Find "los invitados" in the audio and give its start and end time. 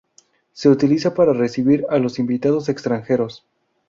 1.99-2.69